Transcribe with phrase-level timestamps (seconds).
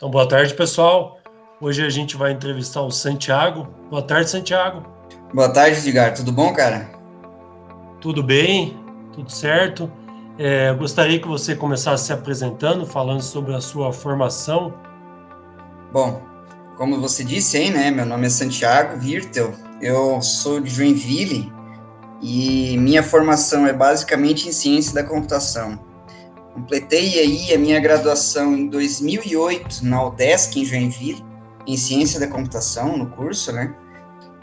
[0.00, 1.18] Então, boa tarde, pessoal.
[1.60, 3.68] Hoje a gente vai entrevistar o Santiago.
[3.90, 4.82] Boa tarde, Santiago.
[5.30, 6.14] Boa tarde, Edgar.
[6.14, 6.88] Tudo bom, cara?
[8.00, 8.82] Tudo bem,
[9.12, 9.92] tudo certo.
[10.38, 14.72] É, gostaria que você começasse se apresentando, falando sobre a sua formação.
[15.92, 16.22] Bom,
[16.78, 17.90] como você disse aí, né?
[17.90, 19.52] Meu nome é Santiago Virtel.
[19.82, 21.52] Eu sou de Joinville
[22.22, 25.89] e minha formação é basicamente em ciência da computação.
[26.54, 31.24] Completei aí a minha graduação em 2008 na UDESC, em Joinville,
[31.66, 33.74] em Ciência da Computação, no curso, né?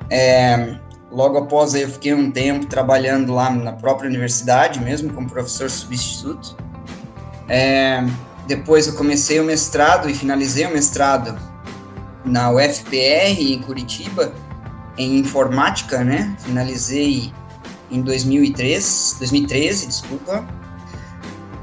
[0.09, 0.77] É,
[1.11, 5.69] logo após aí eu fiquei um tempo trabalhando lá na própria universidade mesmo, como professor
[5.69, 6.55] substituto.
[7.49, 8.03] É,
[8.47, 11.37] depois eu comecei o mestrado e finalizei o mestrado
[12.23, 14.33] na UFPR, em Curitiba,
[14.97, 16.35] em informática, né?
[16.39, 17.31] Finalizei
[17.91, 20.45] em 2003, 2013, desculpa.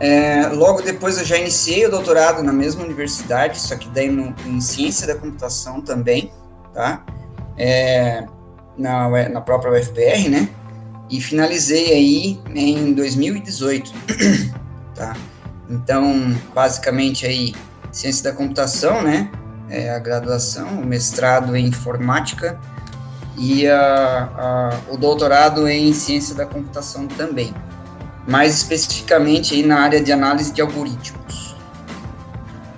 [0.00, 4.34] É, logo depois eu já iniciei o doutorado na mesma universidade, só que daí no,
[4.46, 6.32] em ciência da computação também,
[6.72, 7.04] tá?
[7.56, 8.24] É,
[8.76, 10.48] na, na própria UFPR, né?
[11.08, 13.92] E finalizei aí em 2018,
[14.94, 15.16] tá?
[15.70, 17.54] Então, basicamente aí,
[17.92, 19.30] ciência da computação, né?
[19.70, 22.60] É a graduação, o mestrado em informática
[23.38, 27.54] e a, a, o doutorado em ciência da computação também
[28.26, 31.54] mais especificamente aí na área de análise de algoritmos.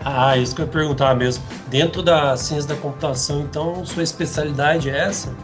[0.05, 1.43] Ah, isso que eu ia perguntar mesmo.
[1.69, 5.35] Dentro da ciência da computação, então, sua especialidade é essa?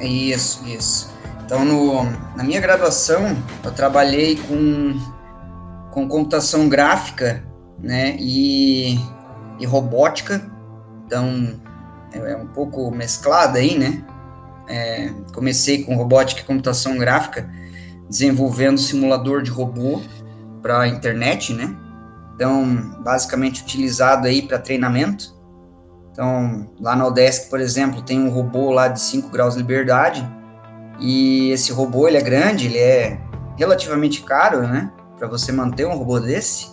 [0.00, 1.10] Isso, isso.
[1.44, 2.04] Então, no,
[2.36, 4.98] na minha graduação, eu trabalhei com,
[5.90, 7.42] com computação gráfica,
[7.78, 8.98] né, e,
[9.58, 10.46] e robótica.
[11.06, 11.54] Então,
[12.12, 14.04] é, é um pouco mesclada aí, né?
[14.68, 17.50] É, comecei com robótica e computação gráfica,
[18.08, 20.00] desenvolvendo simulador de robô
[20.60, 21.76] para a internet, né?
[22.34, 25.34] Então, basicamente utilizado aí para treinamento.
[26.12, 30.28] Então, lá na Odesk, por exemplo, tem um robô lá de 5 graus de liberdade,
[30.98, 33.20] e esse robô, ele é grande, ele é
[33.56, 36.70] relativamente caro, né, para você manter um robô desse.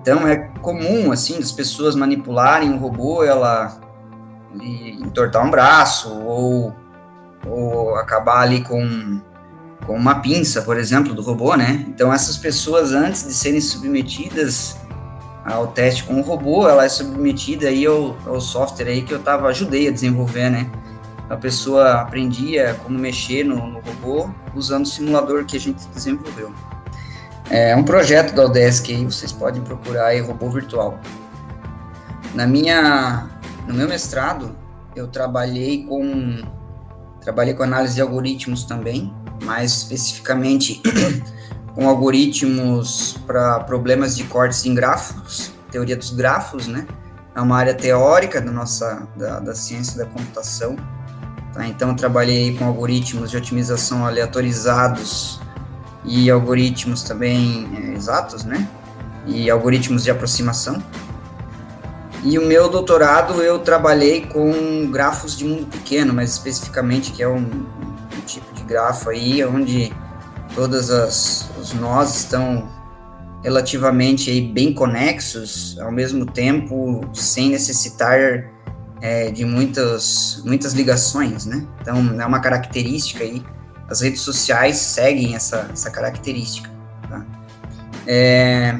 [0.00, 3.78] Então, é comum, assim, as pessoas manipularem um robô, ela
[5.02, 6.74] entortar um braço, ou,
[7.46, 9.20] ou acabar ali com
[9.86, 11.84] com uma pinça, por exemplo, do robô, né?
[11.88, 14.76] Então essas pessoas antes de serem submetidas
[15.44, 19.20] ao teste com o robô, ela é submetida aí ao, ao software aí que eu
[19.20, 20.68] tava ajudei a desenvolver, né?
[21.30, 26.52] A pessoa aprendia como mexer no, no robô usando o simulador que a gente desenvolveu.
[27.48, 30.98] É um projeto da Odesk aí, vocês podem procurar aí robô virtual.
[32.34, 33.28] Na minha
[33.66, 34.56] no meu mestrado,
[34.94, 36.42] eu trabalhei com
[37.20, 40.80] trabalhei com análise de algoritmos também, mais especificamente
[41.74, 46.86] com algoritmos para problemas de cortes em grafos, teoria dos grafos, né?
[47.34, 50.76] É uma área teórica da nossa da, da ciência da computação.
[51.52, 51.66] Tá?
[51.66, 55.40] Então, trabalhei com algoritmos de otimização aleatorizados
[56.04, 58.66] e algoritmos também é, exatos, né?
[59.26, 60.82] E algoritmos de aproximação.
[62.24, 67.28] E o meu doutorado eu trabalhei com grafos de mundo pequeno, mais especificamente, que é
[67.28, 69.92] um, um tipo grafo aí, onde
[70.54, 72.68] todas as os nós estão
[73.42, 78.50] relativamente aí bem conexos, ao mesmo tempo sem necessitar
[79.00, 81.66] é, de muitas muitas ligações, né?
[81.80, 83.42] Então é uma característica aí.
[83.88, 86.68] As redes sociais seguem essa, essa característica.
[87.08, 87.24] Tá?
[88.04, 88.76] É,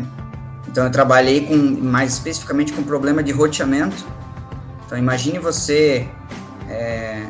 [0.67, 4.05] então eu trabalhei com mais especificamente com problema de roteamento.
[4.85, 6.09] Então imagine você
[6.69, 7.23] é,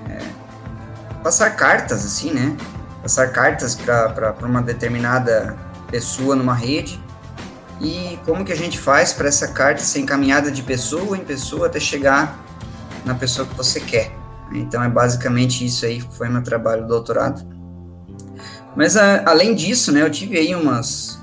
[1.26, 2.56] passar cartas, assim, né?
[3.02, 5.58] Passar cartas para uma determinada
[5.90, 7.02] pessoa numa rede.
[7.80, 11.66] E como que a gente faz para essa carta ser encaminhada de pessoa em pessoa
[11.66, 12.38] até chegar
[13.04, 14.12] na pessoa que você quer?
[14.52, 17.44] Então é basicamente isso aí que foi meu trabalho do doutorado.
[18.76, 21.20] Mas a, além disso, né, eu tive aí umas,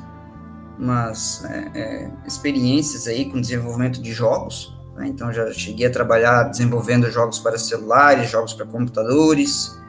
[0.78, 4.78] umas é, é, experiências aí com desenvolvimento de jogos.
[4.98, 5.08] Né?
[5.08, 9.82] Então já cheguei a trabalhar desenvolvendo jogos para celulares, jogos para computadores,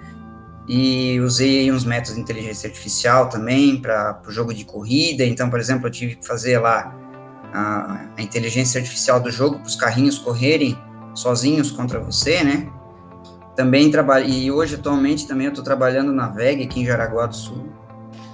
[0.66, 5.24] e usei uns métodos de inteligência artificial também para o jogo de corrida.
[5.24, 6.94] Então, por exemplo, eu tive que fazer lá
[7.52, 10.78] a, a inteligência artificial do jogo para os carrinhos correrem
[11.14, 12.68] sozinhos contra você, né?
[13.54, 17.36] Também trabalho e hoje atualmente também eu estou trabalhando na VEG aqui em Jaraguá do
[17.36, 17.68] Sul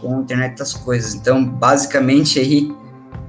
[0.00, 1.14] com a internet das coisas.
[1.14, 2.74] Então, basicamente aí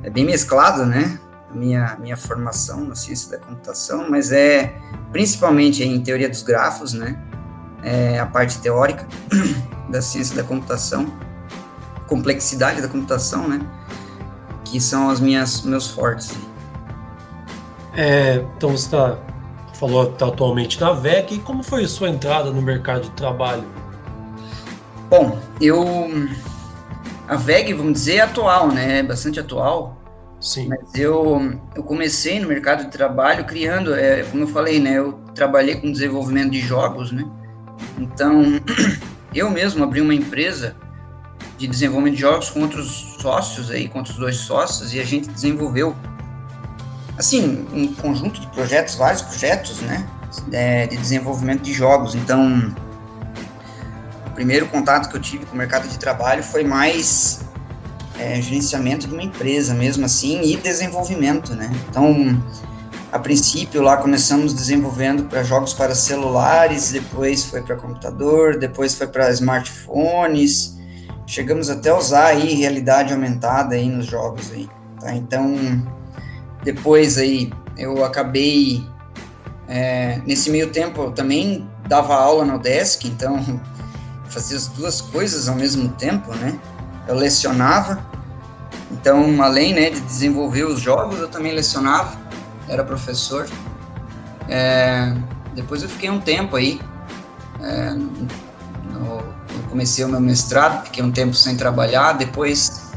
[0.03, 1.19] é bem mesclado, né?
[1.49, 4.73] A minha minha formação na ciência da computação, mas é
[5.11, 7.19] principalmente em teoria dos grafos, né?
[7.83, 9.07] É, a parte teórica
[9.89, 11.11] da ciência da computação,
[12.07, 13.59] complexidade da computação, né?
[14.65, 16.33] Que são as minhas meus fortes.
[17.93, 19.17] É, então você tá,
[19.73, 21.35] falou que está atualmente na VEG.
[21.35, 23.63] E como foi a sua entrada no mercado de trabalho?
[25.09, 25.83] Bom, eu.
[27.27, 28.99] A VEG, vamos dizer, é atual, né?
[28.99, 29.97] É bastante atual.
[30.39, 30.67] Sim.
[30.67, 34.97] Mas eu, eu comecei no mercado de trabalho criando, é, como eu falei, né?
[34.97, 37.23] Eu trabalhei com desenvolvimento de jogos, né?
[37.97, 38.43] Então,
[39.33, 40.75] eu mesmo abri uma empresa
[41.57, 45.29] de desenvolvimento de jogos com outros sócios aí, com outros dois sócios, e a gente
[45.29, 45.95] desenvolveu,
[47.17, 50.07] assim, um conjunto de projetos, vários projetos, né,
[50.51, 52.15] é, de desenvolvimento de jogos.
[52.15, 52.73] Então,
[54.25, 57.41] o primeiro contato que eu tive com o mercado de trabalho foi mais
[58.17, 61.71] é, gerenciamento de uma empresa mesmo assim e desenvolvimento, né?
[61.89, 62.41] Então,
[63.11, 69.05] a princípio lá começamos desenvolvendo para jogos para celulares, depois foi para computador, depois foi
[69.05, 70.77] para smartphones,
[71.27, 74.69] chegamos até a usar aí realidade aumentada aí nos jogos aí,
[74.99, 75.13] tá?
[75.13, 75.55] Então,
[76.63, 78.81] depois aí eu acabei
[79.67, 83.61] é, nesse meio tempo eu também dava aula no desk, então
[84.29, 86.57] fazia as duas coisas ao mesmo tempo, né?
[87.09, 87.99] Eu lecionava,
[88.89, 92.20] então além né, de desenvolver os jogos, eu também lecionava,
[92.71, 93.47] era professor.
[94.49, 95.13] É,
[95.53, 96.79] depois eu fiquei um tempo aí
[97.61, 99.19] é, no,
[99.53, 102.91] eu comecei o meu mestrado, fiquei um tempo sem trabalhar, depois,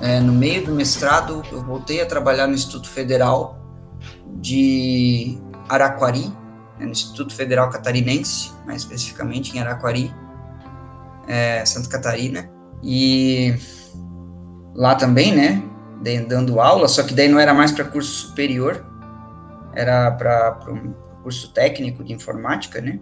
[0.00, 3.58] é, no meio do mestrado, eu voltei a trabalhar no Instituto Federal
[4.40, 5.38] de
[5.68, 6.28] Araquari,
[6.78, 10.14] né, no Instituto Federal Catarinense, mais especificamente em Araquari,
[11.26, 12.50] é, Santa Catarina,
[12.82, 13.54] e
[14.74, 15.62] lá também, né,
[16.26, 18.84] dando aula, só que daí não era mais para curso superior,
[19.74, 20.92] era para um
[21.22, 23.00] curso técnico de informática, né,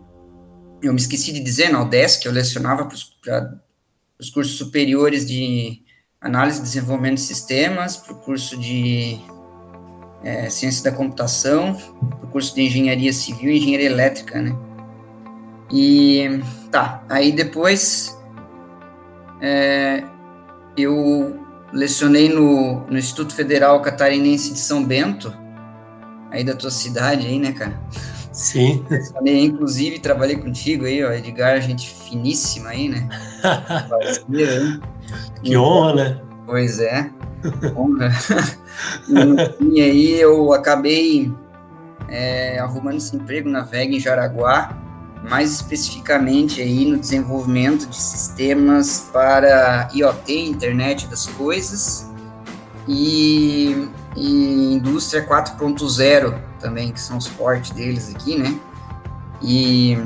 [0.82, 2.96] eu me esqueci de dizer, na UDESC, eu lecionava para
[4.18, 5.80] os cursos superiores de
[6.20, 9.20] análise e desenvolvimento de sistemas, para o curso de
[10.24, 14.56] é, ciência da computação, para o curso de engenharia civil e engenharia elétrica, né?
[15.72, 16.40] E
[16.70, 18.18] tá, aí depois
[19.40, 20.04] é,
[20.76, 21.41] eu
[21.72, 25.32] lecionei no, no Instituto Federal Catarinense de São Bento,
[26.30, 27.80] aí da tua cidade aí, né, cara?
[28.32, 28.84] Sim.
[29.12, 33.08] Falei, inclusive, trabalhei contigo aí, ó, Edgar, gente finíssima aí, né?
[35.42, 36.20] que honra, né?
[36.46, 37.10] Pois é,
[37.76, 38.10] honra.
[39.60, 41.32] e aí eu acabei
[42.08, 44.81] é, arrumando esse emprego na VEG em Jaraguá,
[45.22, 52.10] mais especificamente aí no desenvolvimento de sistemas para IoT, internet das coisas,
[52.88, 58.58] e, e indústria 4.0 também, que são os fortes deles aqui, né?
[59.40, 59.96] E,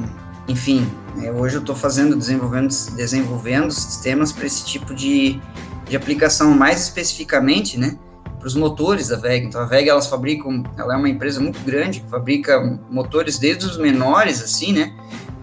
[0.49, 5.41] enfim, né, hoje eu estou fazendo, desenvolvendo, desenvolvendo sistemas para esse tipo de,
[5.89, 7.99] de aplicação, mais especificamente, né?
[8.47, 9.47] Para os motores da VEG.
[9.47, 13.67] Então, a VEG, elas fabricam, ela é uma empresa muito grande, que fabrica motores desde
[13.67, 14.95] os menores, assim, né?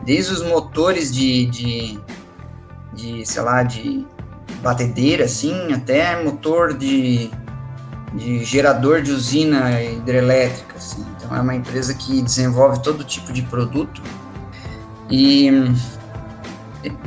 [0.06, 2.00] Desde os motores de, de,
[2.94, 4.08] de sei lá, de
[4.62, 7.30] batedeira, assim, até motor de
[8.14, 10.78] de gerador de usina hidrelétrica.
[10.78, 11.06] Assim.
[11.18, 14.02] Então, é uma empresa que desenvolve todo tipo de produto.
[15.12, 15.50] E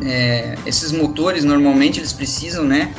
[0.04, 2.93] é, esses motores, normalmente, eles precisam, né,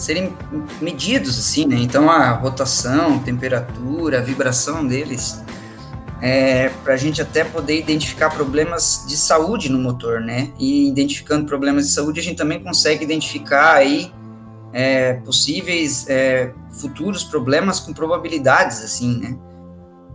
[0.00, 0.34] serem
[0.80, 1.76] medidos, assim, né?
[1.76, 5.42] Então, a rotação, temperatura, a vibração deles,
[6.22, 10.50] é, para a gente até poder identificar problemas de saúde no motor, né?
[10.58, 14.12] E identificando problemas de saúde, a gente também consegue identificar aí
[14.72, 19.36] é, possíveis é, futuros problemas com probabilidades, assim, né?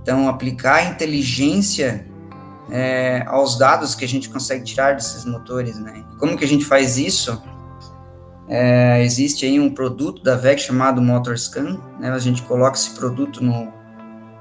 [0.02, 2.06] Então, aplicar inteligência
[2.70, 6.04] é, aos dados que a gente consegue tirar desses motores, né?
[6.20, 7.42] como que a gente faz isso?
[8.48, 12.12] É, existe aí um produto da VEC chamado MotorScan, né?
[12.12, 13.74] A gente coloca esse produto no,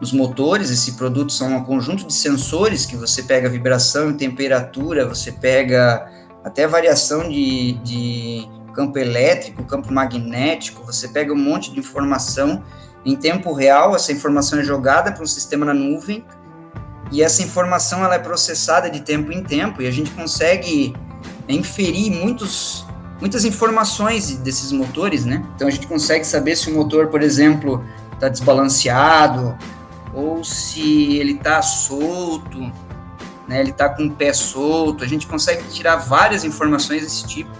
[0.00, 5.06] nos motores, esse produto são um conjunto de sensores que você pega vibração e temperatura,
[5.06, 6.06] você pega
[6.44, 12.62] até variação de, de campo elétrico, campo magnético, você pega um monte de informação
[13.04, 16.24] em tempo real, essa informação é jogada para um sistema na nuvem,
[17.12, 20.94] e essa informação ela é processada de tempo em tempo, e a gente consegue
[21.48, 22.86] inferir muitos,
[23.20, 25.44] muitas informações desses motores, né?
[25.54, 29.56] Então a gente consegue saber se o motor, por exemplo, está desbalanceado,
[30.12, 32.60] ou se ele está solto,
[33.48, 33.60] né?
[33.60, 37.50] Ele está com o pé solto, a gente consegue tirar várias informações desse tipo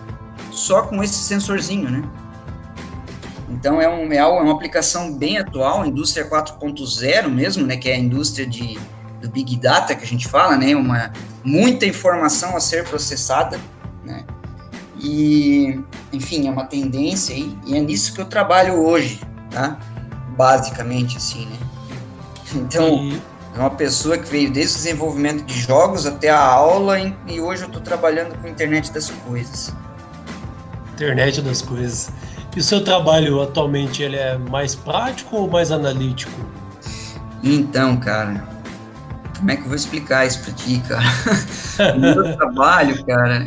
[0.51, 2.03] só com esse sensorzinho, né?
[3.49, 7.77] Então é, um, é, é uma aplicação bem atual, indústria 4.0 mesmo, né?
[7.77, 8.79] Que é a indústria de,
[9.21, 10.75] do Big Data que a gente fala, né?
[10.75, 13.61] Uma, muita informação a ser processada,
[14.05, 14.25] né?
[15.05, 15.79] E,
[16.15, 19.21] enfim, é uma tendência aí, e é nisso que eu trabalho hoje,
[19.51, 19.79] tá?
[20.35, 21.59] Basicamente, assim, né?
[22.55, 23.21] Então, e...
[23.55, 27.63] é uma pessoa que veio desde o desenvolvimento de jogos até a aula e hoje
[27.63, 29.75] eu estou trabalhando com a internet das coisas.
[30.95, 32.11] Internet das coisas.
[32.57, 36.33] E o seu trabalho atualmente ele é mais prático ou mais analítico?
[37.43, 38.54] Então, cara,
[39.45, 41.05] como é que eu vou explicar isso para ti, cara?
[41.95, 43.47] o meu trabalho, cara,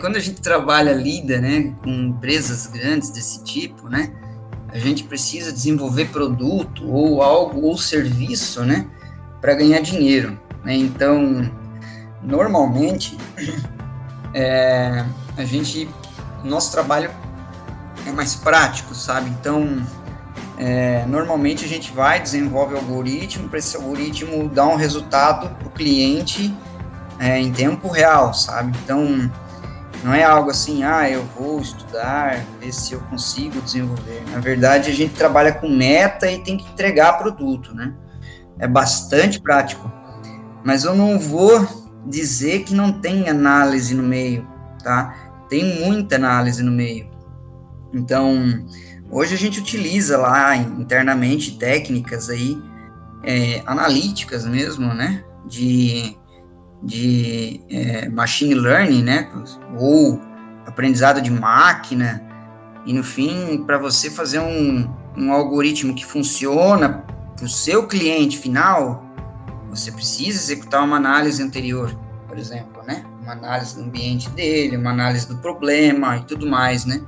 [0.00, 4.14] quando a gente trabalha, lida, né, com empresas grandes desse tipo, né,
[4.70, 8.86] a gente precisa desenvolver produto ou algo ou serviço, né,
[9.38, 10.74] para ganhar dinheiro, né?
[10.74, 11.52] Então,
[12.22, 13.14] normalmente,
[14.32, 15.04] é,
[15.36, 15.86] a gente,
[16.42, 17.10] nosso trabalho
[18.06, 19.28] é mais prático, sabe?
[19.38, 19.86] Então,
[20.58, 25.68] é, normalmente a gente vai, desenvolve o algoritmo, para esse algoritmo dar um resultado para
[25.68, 26.54] o cliente
[27.18, 28.76] é, em tempo real, sabe?
[28.82, 29.30] Então,
[30.02, 34.22] não é algo assim, ah, eu vou estudar, ver se eu consigo desenvolver.
[34.30, 37.94] Na verdade, a gente trabalha com meta e tem que entregar produto, né?
[38.58, 39.90] É bastante prático.
[40.64, 41.66] Mas eu não vou
[42.06, 44.46] dizer que não tem análise no meio,
[44.82, 45.14] tá?
[45.48, 47.08] Tem muita análise no meio.
[47.92, 48.64] Então,
[49.10, 52.60] hoje a gente utiliza lá internamente técnicas aí
[53.22, 55.24] é, analíticas mesmo, né?
[55.46, 56.16] De,
[56.82, 59.28] de é, machine learning, né?
[59.78, 60.20] Ou
[60.66, 62.22] aprendizado de máquina.
[62.84, 67.04] E no fim, para você fazer um, um algoritmo que funciona
[67.36, 69.04] para o seu cliente final,
[69.68, 71.94] você precisa executar uma análise anterior,
[72.28, 73.04] por exemplo, né?
[73.22, 77.02] Uma análise do ambiente dele, uma análise do problema e tudo mais, né?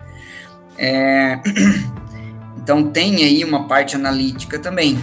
[0.79, 1.41] É,
[2.57, 4.99] então tem aí uma parte analítica também,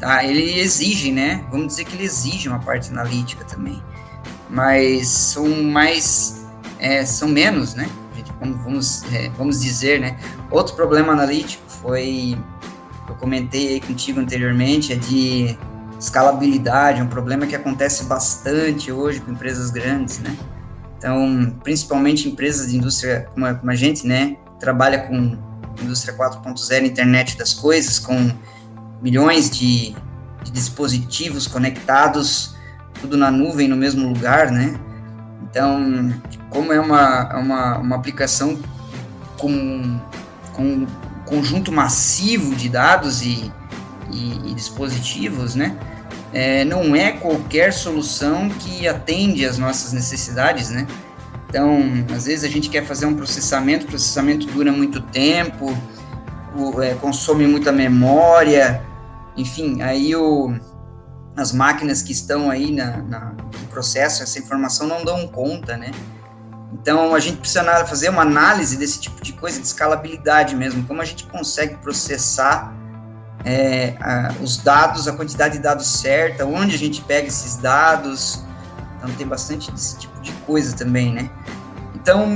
[0.00, 0.24] tá?
[0.24, 1.44] Ele exige, né?
[1.50, 3.80] Vamos dizer que ele exige uma parte analítica também,
[4.50, 6.44] mas são mais,
[6.80, 7.88] é, são menos, né?
[8.40, 10.18] Vamos, é, vamos dizer, né?
[10.50, 12.36] Outro problema analítico foi,
[13.08, 15.58] eu comentei aí contigo anteriormente, é de
[15.98, 20.34] escalabilidade, é um problema que acontece bastante hoje com empresas grandes, né?
[20.96, 24.36] Então, principalmente empresas de indústria como a, como a gente, né?
[24.60, 25.36] Trabalha com
[25.82, 28.30] indústria 4.0, internet das coisas, com
[29.00, 29.96] milhões de,
[30.44, 32.54] de, dispositivos conectados,
[33.00, 34.78] tudo na nuvem, no mesmo lugar, né?
[35.42, 36.12] Então,
[36.50, 38.60] como é uma, uma, uma aplicação
[39.38, 39.98] com,
[40.52, 40.86] com um
[41.24, 43.50] conjunto massivo de dados e,
[44.12, 45.76] e, e dispositivos, né?
[46.32, 50.86] É, não é qualquer solução que atende às nossas necessidades, né?
[51.50, 51.80] Então,
[52.14, 55.76] às vezes a gente quer fazer um processamento, o processamento dura muito tempo,
[56.56, 58.80] o, é, consome muita memória,
[59.36, 60.54] enfim, aí o,
[61.36, 65.90] as máquinas que estão aí na, na, no processo, essa informação não dão conta, né?
[66.72, 71.02] Então, a gente precisa fazer uma análise desse tipo de coisa, de escalabilidade mesmo, como
[71.02, 72.72] a gente consegue processar
[73.44, 78.44] é, a, os dados, a quantidade de dados certa, onde a gente pega esses dados,
[78.96, 81.30] então tem bastante desse tipo de coisa também, né?
[82.00, 82.26] Então,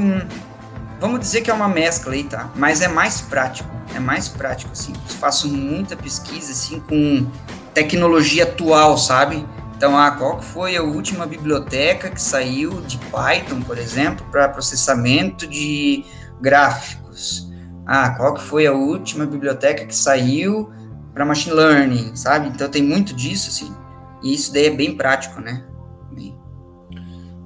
[1.00, 2.50] vamos dizer que é uma mescla aí, tá?
[2.54, 4.92] Mas é mais prático, é mais prático, assim.
[4.92, 7.26] Eu faço muita pesquisa, assim, com
[7.73, 9.47] tecnologia atual, sabe?
[9.76, 15.47] Então, ah, qual foi a última biblioteca que saiu de Python, por exemplo, para processamento
[15.47, 16.04] de
[16.40, 17.50] gráficos?
[17.87, 20.71] Ah, qual que foi a última biblioteca que saiu
[21.12, 22.49] para machine learning, sabe?
[22.49, 23.75] Então tem muito disso, assim.
[24.23, 25.64] E isso daí é bem prático, né?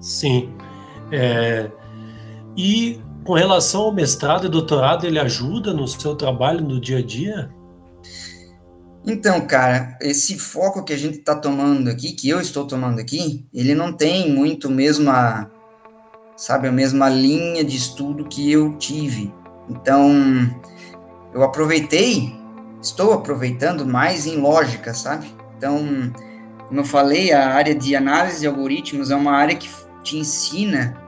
[0.01, 0.55] Sim.
[1.11, 1.71] É,
[2.59, 7.03] e com relação ao mestrado e doutorado, ele ajuda no seu trabalho no dia a
[7.03, 7.49] dia?
[9.07, 13.47] Então, cara, esse foco que a gente está tomando aqui, que eu estou tomando aqui,
[13.55, 15.49] ele não tem muito mesma,
[16.37, 19.33] sabe, a mesma linha de estudo que eu tive.
[19.71, 20.11] Então,
[21.33, 22.35] eu aproveitei,
[22.83, 25.33] estou aproveitando mais em lógica, sabe?
[25.57, 26.13] Então,
[26.67, 29.71] como eu falei, a área de análise de algoritmos é uma área que
[30.03, 31.08] te ensina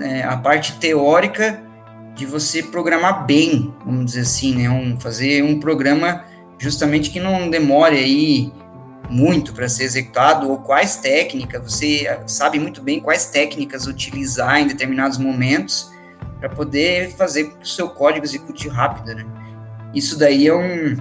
[0.00, 1.62] é, a parte teórica
[2.14, 4.70] de você programar bem, vamos dizer assim, né?
[4.70, 6.24] Um, fazer um programa
[6.58, 8.52] justamente que não demore aí
[9.08, 14.66] muito para ser executado ou quais técnicas, você sabe muito bem quais técnicas utilizar em
[14.66, 15.90] determinados momentos
[16.40, 19.24] para poder fazer que o seu código execute rápido, né?
[19.94, 20.96] Isso daí é um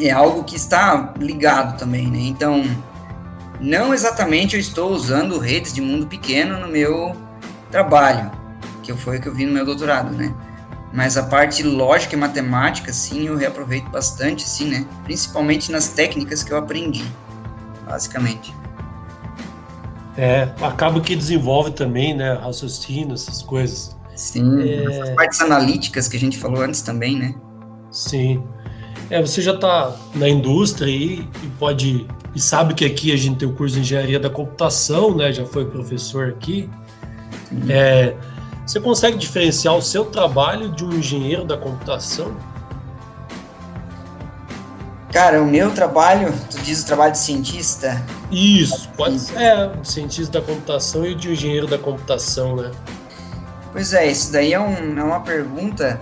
[0.00, 2.20] é algo que está ligado também, né?
[2.20, 2.64] Então,
[3.60, 7.14] não exatamente eu estou usando redes de mundo pequeno no meu
[7.72, 8.30] trabalho,
[8.82, 10.32] que foi o que eu vi no meu doutorado, né?
[10.92, 14.86] Mas a parte lógica e matemática, sim, eu reaproveito bastante, sim, né?
[15.04, 17.04] Principalmente nas técnicas que eu aprendi,
[17.86, 18.54] basicamente.
[20.16, 22.34] É, acaba que desenvolve também, né?
[22.34, 23.96] Raciocínio, essas coisas.
[24.14, 25.02] Sim, é...
[25.02, 27.34] as partes analíticas que a gente falou antes também, né?
[27.90, 28.44] Sim.
[29.08, 33.38] É, você já está na indústria e, e pode e sabe que aqui a gente
[33.38, 35.32] tem o curso de engenharia da computação, né?
[35.32, 36.68] Já foi professor aqui.
[37.68, 38.14] É,
[38.66, 42.34] você consegue diferenciar o seu trabalho de um engenheiro da computação?
[45.12, 48.02] Cara, o meu trabalho, tu diz o trabalho de cientista?
[48.30, 52.70] Isso, pode ser, é, cientista da computação e de um engenheiro da computação, né?
[53.72, 56.00] Pois é, isso daí é, um, é uma pergunta,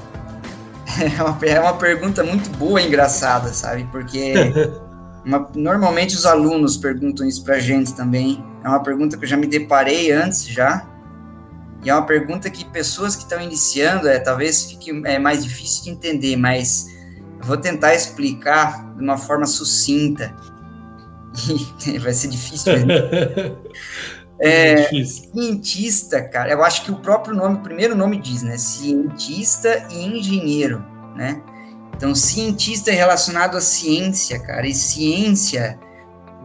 [1.18, 3.88] é uma, é uma pergunta muito boa e engraçada, sabe?
[3.90, 4.34] Porque
[5.26, 8.44] uma, normalmente os alunos perguntam isso pra gente também.
[8.62, 10.86] É uma pergunta que eu já me deparei antes já,
[11.82, 15.84] e é uma pergunta que pessoas que estão iniciando, é, talvez fique é, mais difícil
[15.84, 16.86] de entender, mas
[17.38, 20.34] eu vou tentar explicar de uma forma sucinta.
[21.86, 22.72] E vai ser difícil.
[24.38, 25.30] é, difícil.
[25.32, 28.58] Cientista, cara, eu acho que o próprio nome, o primeiro nome diz, né?
[28.58, 30.84] Cientista e engenheiro,
[31.16, 31.42] né?
[31.96, 35.78] Então, cientista é relacionado à ciência, cara, e ciência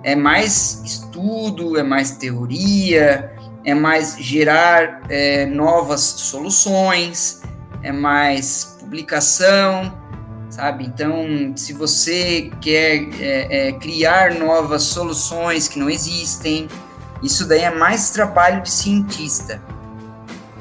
[0.04, 3.35] é mais estudo, é mais teoria,
[3.66, 7.42] é mais gerar é, novas soluções,
[7.82, 9.92] é mais publicação,
[10.52, 10.86] sabe?
[10.86, 16.68] Então, se você quer é, é, criar novas soluções que não existem,
[17.24, 19.60] isso daí é mais trabalho de cientista,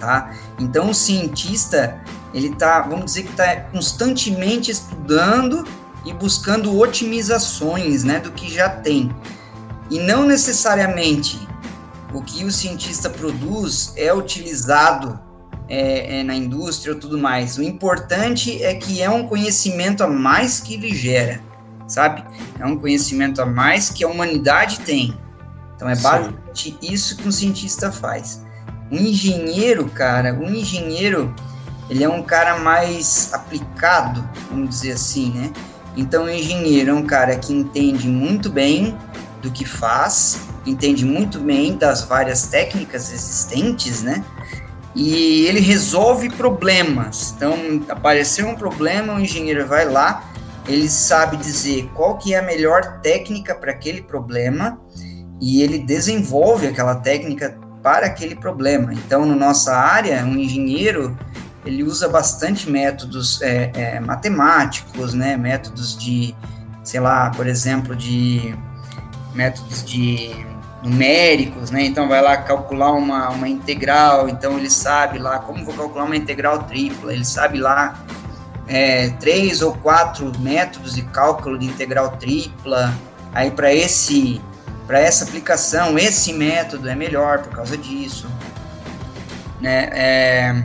[0.01, 0.35] tá?
[0.59, 2.01] Então, o cientista,
[2.33, 5.63] ele tá, vamos dizer que está constantemente estudando
[6.07, 9.15] e buscando otimizações, né, do que já tem.
[9.91, 11.47] E não necessariamente
[12.15, 15.19] o que o cientista produz é utilizado
[15.69, 17.59] é, é, na indústria ou tudo mais.
[17.59, 21.41] O importante é que é um conhecimento a mais que ele gera,
[21.89, 22.25] sabe?
[22.59, 25.19] É um conhecimento a mais que a humanidade tem.
[25.75, 28.45] Então é basicamente isso que um cientista faz.
[28.91, 31.35] Um engenheiro, cara, um engenheiro,
[31.91, 35.53] ele é um cara mais aplicado, vamos dizer assim, né?
[35.97, 38.97] Então, o engenheiro é um cara que entende muito bem
[39.45, 44.25] do que faz, entende muito bem das várias técnicas existentes, né?
[44.95, 47.35] E ele resolve problemas.
[47.37, 47.55] Então,
[47.89, 50.25] apareceu um problema, o engenheiro vai lá,
[50.67, 54.81] ele sabe dizer qual que é a melhor técnica para aquele problema
[55.41, 58.95] e ele desenvolve aquela técnica para aquele problema.
[58.95, 61.15] Então, na nossa área, um engenheiro
[61.67, 65.37] ele usa bastante métodos é, é, matemáticos, né?
[65.37, 66.35] Métodos de,
[66.83, 68.55] sei lá, por exemplo, de
[69.35, 70.35] métodos de
[70.83, 71.85] numéricos, né?
[71.85, 76.17] Então vai lá calcular uma, uma integral, então ele sabe lá como vou calcular uma
[76.17, 78.05] integral tripla, ele sabe lá
[78.69, 82.95] é, três ou quatro métodos de cálculo de integral tripla.
[83.33, 84.41] Aí para esse
[84.87, 88.29] para essa aplicação esse método é melhor por causa disso,
[89.61, 89.89] né?
[89.93, 90.65] É,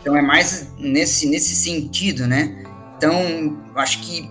[0.00, 2.64] então é mais nesse nesse sentido, né?
[2.96, 4.30] Então acho que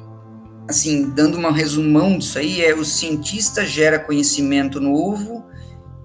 [0.70, 5.44] assim, dando uma resumão disso aí, é o cientista gera conhecimento novo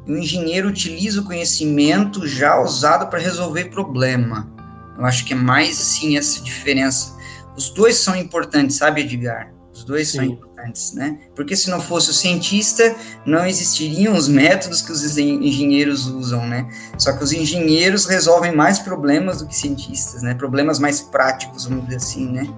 [0.07, 4.51] e o engenheiro utiliza o conhecimento já usado para resolver problema.
[4.99, 7.15] Eu acho que é mais, assim, essa diferença.
[7.55, 9.53] Os dois são importantes, sabe, Edgar?
[9.71, 10.17] Os dois Sim.
[10.17, 11.19] são importantes, né?
[11.35, 12.95] Porque se não fosse o cientista,
[13.27, 16.67] não existiriam os métodos que os engenheiros usam, né?
[16.97, 20.35] Só que os engenheiros resolvem mais problemas do que cientistas, né?
[20.35, 22.49] Problemas mais práticos, vamos dizer assim, né?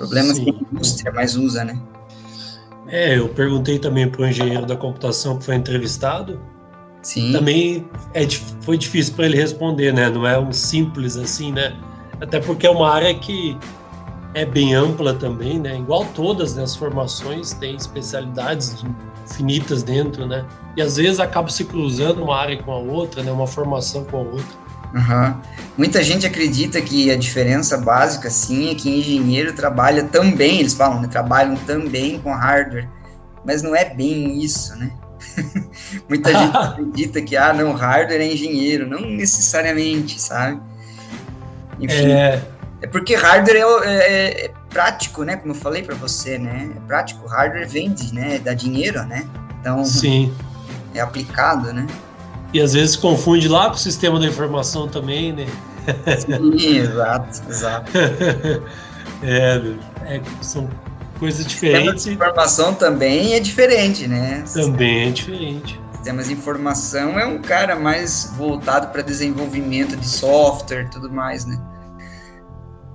[0.00, 0.44] Problemas Sim.
[0.44, 1.78] que a indústria mais usa, né?
[2.88, 6.40] É, eu perguntei também para o engenheiro da computação que foi entrevistado.
[7.02, 7.32] Sim.
[7.32, 8.26] Também é,
[8.62, 10.08] foi difícil para ele responder, né?
[10.08, 11.76] Não é um simples assim, né?
[12.18, 13.58] Até porque é uma área que
[14.32, 15.76] é bem ampla também, né?
[15.76, 18.82] Igual todas né, as formações têm especialidades
[19.26, 20.46] infinitas dentro, né?
[20.78, 23.30] E às vezes acaba se cruzando uma área com a outra, né?
[23.30, 24.69] Uma formação com a outra.
[24.94, 25.34] Uhum.
[25.78, 31.00] Muita gente acredita que a diferença básica, sim, é que engenheiro trabalha também, eles falam,
[31.00, 32.88] né, trabalham também com hardware,
[33.44, 34.90] mas não é bem isso, né?
[36.08, 40.60] Muita gente acredita que, ah, não, hardware é engenheiro, não necessariamente, sabe?
[41.78, 42.42] Enfim, é,
[42.82, 46.80] é porque hardware é, é, é, prático, né, como eu falei para você, né, é
[46.86, 49.26] prático, hardware vende, né, dá dinheiro, né,
[49.60, 49.84] então...
[49.84, 50.34] Sim.
[50.92, 51.86] É aplicado, né?
[52.52, 55.46] E às vezes confunde lá com o sistema da informação também, né?
[56.18, 57.92] Sim, exato, exato.
[59.22, 59.62] é,
[60.06, 60.68] é, são
[61.18, 62.02] coisas diferentes.
[62.02, 64.44] Sistema de informação também é diferente, né?
[64.52, 65.80] Também é diferente.
[65.92, 71.44] Sistemas de informação é um cara mais voltado para desenvolvimento de software e tudo mais,
[71.44, 71.60] né?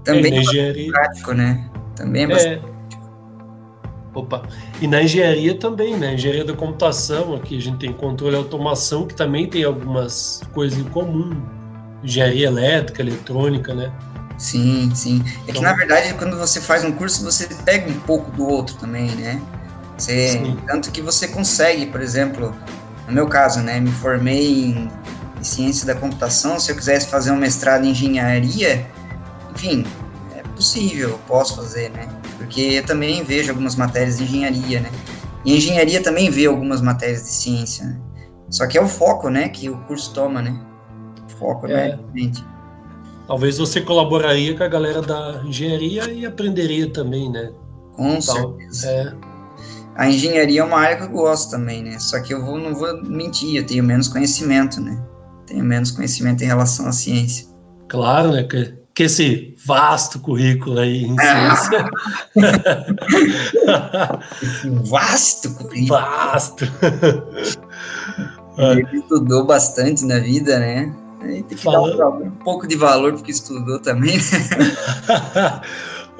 [0.04, 1.70] Também é, é prático, né?
[1.96, 2.28] Também é, é.
[2.28, 2.75] bastante
[4.16, 4.44] Opa.
[4.82, 6.14] E na engenharia também, né?
[6.14, 10.80] Engenharia da computação, aqui a gente tem controle e automação, que também tem algumas coisas
[10.80, 11.42] em comum.
[12.02, 13.92] Engenharia elétrica, eletrônica, né?
[14.38, 15.24] Sim, sim.
[15.26, 18.48] É então, que na verdade quando você faz um curso você pega um pouco do
[18.48, 19.42] outro também, né?
[19.98, 22.54] Você, tanto que você consegue, por exemplo,
[23.08, 24.92] no meu caso, né, me formei em,
[25.40, 28.86] em ciência da computação, se eu quisesse fazer um mestrado em engenharia,
[29.54, 29.86] enfim,
[30.36, 32.10] é possível, posso fazer, né?
[32.38, 34.92] Porque eu também vejo algumas matérias de engenharia, né?
[35.44, 38.02] E engenharia também vê algumas matérias de ciência, né?
[38.50, 40.60] Só que é o foco, né, que o curso toma, né?
[41.28, 42.44] O foco é, é diferente.
[43.28, 47.52] Talvez você colaboraria com a galera da engenharia e aprenderia também, né?
[47.94, 48.88] Com certeza.
[48.88, 49.14] É.
[49.96, 51.98] A engenharia é uma área que eu gosto também, né?
[52.00, 55.02] Só que eu vou, não vou mentir, eu tenho menos conhecimento, né?
[55.48, 57.48] Tenho menos conhecimento em relação à ciência.
[57.88, 58.44] Claro, né?
[58.44, 61.90] Que, que esse vasto currículo aí em ciência.
[64.42, 66.00] esse vasto currículo.
[66.00, 66.66] Vasto.
[68.58, 70.96] Ele estudou bastante na vida, né?
[71.20, 71.98] Aí tem que Falando...
[71.98, 74.16] dar um, um pouco de valor porque estudou também.
[74.16, 74.22] Né?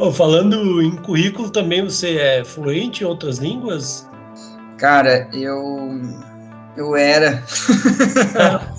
[0.14, 4.06] falando em currículo também, você é fluente em outras línguas?
[4.78, 5.64] Cara, eu
[6.76, 7.44] eu era.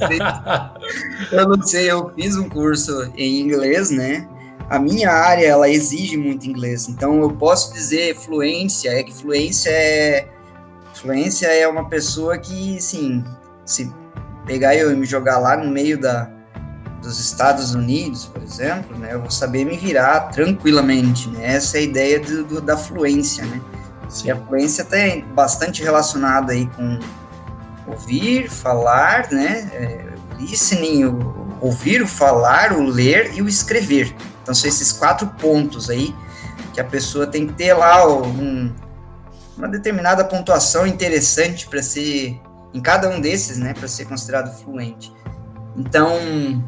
[1.33, 4.29] eu não sei, eu fiz um curso em inglês, né?
[4.69, 9.71] A minha área ela exige muito inglês, então eu posso dizer fluência, é que fluência
[9.71, 10.29] é
[10.97, 13.23] fluência é uma pessoa que, sim,
[13.65, 13.93] se
[14.45, 16.31] pegar eu e me jogar lá no meio da,
[17.03, 21.55] dos Estados Unidos, por exemplo, né, eu vou saber me virar tranquilamente, né?
[21.55, 23.61] Essa é a ideia do, do da fluência, né?
[24.09, 24.29] Sim.
[24.29, 24.97] E a fluência está
[25.35, 26.99] bastante relacionada aí com
[27.87, 29.71] ouvir, falar, né?
[29.73, 30.07] É,
[30.39, 34.15] listening, o, ouvir, o falar, o ler e o escrever.
[34.43, 36.15] Então são esses quatro pontos aí
[36.73, 38.73] que a pessoa tem que ter lá um,
[39.57, 42.39] uma determinada pontuação interessante para ser
[42.75, 45.11] em cada um desses, né, para ser considerado fluente.
[45.75, 46.63] Então,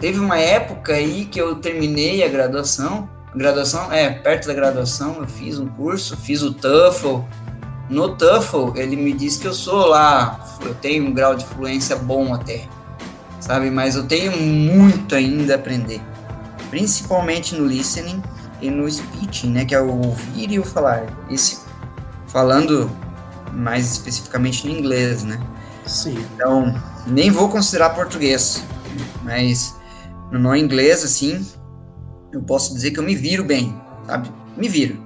[0.00, 5.26] teve uma época aí que eu terminei a graduação, graduação, é, perto da graduação, eu
[5.26, 7.20] fiz um curso, fiz o TOEFL.
[7.88, 11.94] No TOEFL, ele me disse que eu sou lá, eu tenho um grau de fluência
[11.94, 12.68] bom até,
[13.40, 13.70] sabe?
[13.70, 16.00] Mas eu tenho muito ainda a aprender,
[16.68, 18.20] principalmente no listening
[18.60, 21.06] e no speaking, né, que é o ouvir e o falar.
[21.30, 21.60] Esse
[22.26, 22.90] falando
[23.52, 25.40] mais especificamente no inglês, né?
[25.86, 26.18] Sim.
[26.34, 26.74] Então,
[27.06, 28.64] nem vou considerar português,
[29.22, 29.76] mas
[30.32, 31.46] no inglês, assim,
[32.32, 34.28] eu posso dizer que eu me viro bem, sabe?
[34.56, 35.05] Me viro.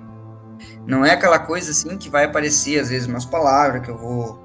[0.87, 4.41] Não é aquela coisa assim que vai aparecer, às vezes, umas palavras que eu vou.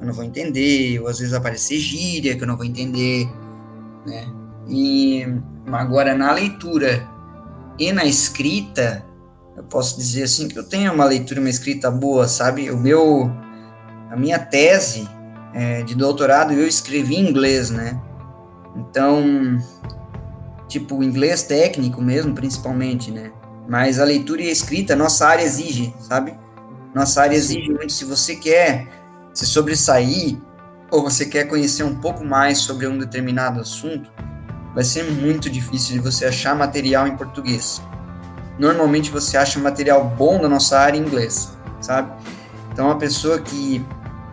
[0.00, 3.26] Eu não vou entender, ou às vezes aparecer gíria que eu não vou entender,
[4.06, 4.26] né?
[4.68, 5.26] E
[5.72, 7.06] agora na leitura
[7.78, 9.04] e na escrita,
[9.56, 12.70] eu posso dizer assim que eu tenho uma leitura, uma escrita boa, sabe?
[12.70, 13.30] O meu,
[14.10, 15.08] a minha tese
[15.54, 18.00] é, de doutorado eu escrevi em inglês, né?
[18.76, 19.58] Então,
[20.68, 23.32] tipo, inglês técnico mesmo, principalmente, né?
[23.68, 26.34] Mas a leitura e a escrita, nossa área exige, sabe?
[26.94, 27.92] Nossa área exige muito.
[27.92, 28.86] Se você quer
[29.34, 30.38] se sobressair,
[30.90, 34.10] ou você quer conhecer um pouco mais sobre um determinado assunto,
[34.74, 37.82] vai ser muito difícil de você achar material em português
[38.58, 42.10] normalmente você acha material bom da nossa área em inglês, sabe?
[42.72, 43.84] Então, a pessoa que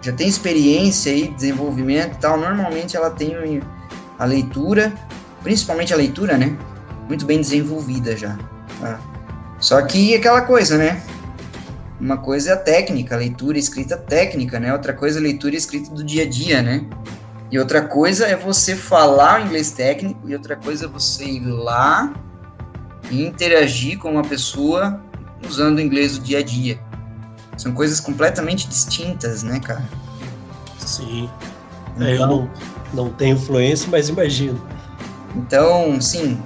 [0.01, 3.61] já tem experiência aí, desenvolvimento e tal, normalmente ela tem
[4.19, 4.93] a leitura,
[5.41, 6.57] principalmente a leitura, né?
[7.07, 8.37] Muito bem desenvolvida já.
[8.79, 8.99] Tá?
[9.63, 11.01] Só que aquela coisa, né?
[11.97, 14.73] Uma coisa é a técnica, a leitura escrita técnica, né?
[14.73, 16.85] Outra coisa é a leitura escrita do dia a dia, né?
[17.49, 21.45] E outra coisa é você falar o inglês técnico, e outra coisa é você ir
[21.45, 22.13] lá
[23.09, 25.01] e interagir com uma pessoa
[25.47, 26.77] usando o inglês do dia a dia.
[27.55, 29.87] São coisas completamente distintas, né, cara?
[30.77, 31.29] Sim.
[31.95, 32.51] Então, é, eu não,
[32.93, 34.61] não tenho fluência, mas imagino.
[35.33, 36.37] Então, sim.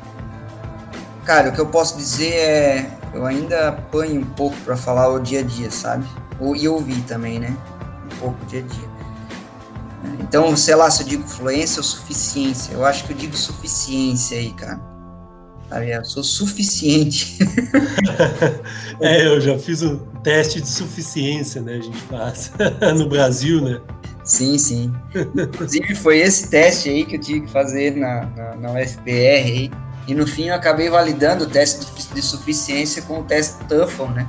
[1.26, 2.97] Cara, o que eu posso dizer é.
[3.18, 6.06] Eu ainda apanho um pouco para falar o dia a dia, sabe?
[6.56, 7.58] E ouvir também, né?
[8.06, 8.90] Um pouco o dia a dia.
[10.20, 12.74] Então, sei lá se eu digo fluência ou suficiência.
[12.74, 14.80] Eu acho que eu digo suficiência aí, cara.
[15.68, 15.90] Sabe?
[15.90, 17.40] Eu sou suficiente.
[19.02, 21.74] é, eu já fiz um teste de suficiência, né?
[21.74, 22.52] A gente faz
[22.96, 23.82] no Brasil, né?
[24.24, 24.94] Sim, sim.
[25.36, 29.72] Inclusive foi esse teste aí que eu tive que fazer na, na, na UFPR aí.
[30.08, 34.28] E no fim eu acabei validando o teste de, suficiência com o teste TOEFL, né?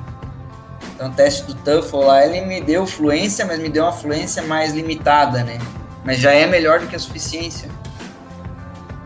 [0.93, 4.43] Então o teste do TOEFL lá, ele me deu fluência, mas me deu uma fluência
[4.43, 5.57] mais limitada, né?
[6.03, 7.69] Mas já é melhor do que a suficiência.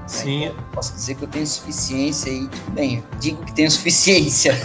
[0.08, 0.48] Sim.
[0.48, 0.56] Né?
[0.72, 4.56] Posso dizer que eu tenho suficiência e tudo bem, digo que tenho suficiência.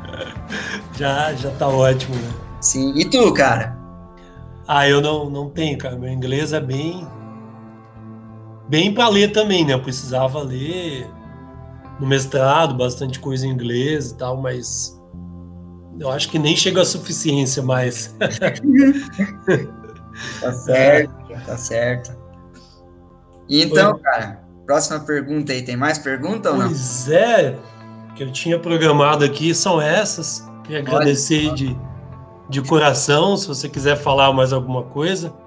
[0.96, 2.32] já, já tá ótimo, né?
[2.60, 2.94] Sim.
[2.96, 3.76] E tu, cara?
[4.66, 5.96] Ah, eu não, não tenho, cara.
[5.96, 7.06] Meu inglês é bem.
[8.72, 9.74] Bem para ler também, né?
[9.74, 11.06] Eu precisava ler
[12.00, 14.98] no mestrado, bastante coisa em inglês e tal, mas
[16.00, 18.16] eu acho que nem chega a suficiência mais.
[20.40, 21.12] tá certo,
[21.44, 22.16] tá certo.
[23.46, 24.00] E então, Oi.
[24.00, 26.68] cara, próxima pergunta aí, tem mais pergunta ou não?
[26.68, 27.58] Pois é,
[28.16, 30.50] que eu tinha programado aqui são essas.
[30.64, 31.78] Queria agradecer de,
[32.48, 35.41] de coração, se você quiser falar mais alguma coisa.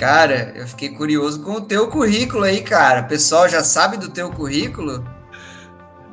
[0.00, 3.02] Cara, eu fiquei curioso com o teu currículo aí, cara.
[3.02, 5.04] O pessoal já sabe do teu currículo?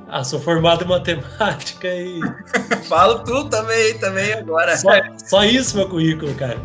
[0.09, 2.19] Ah, sou formado em matemática e.
[2.89, 4.75] Falo tu também, também agora.
[4.75, 4.89] Só,
[5.25, 6.59] só isso meu currículo, cara.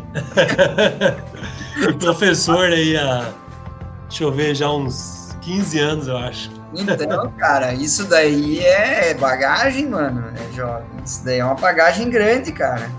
[1.79, 3.31] e professor aí há.
[4.09, 6.51] Deixa eu ver, já uns 15 anos, eu acho.
[6.73, 10.25] Então, cara, isso daí é bagagem, mano.
[10.35, 10.87] É jovem.
[11.05, 12.91] Isso daí é uma bagagem grande, cara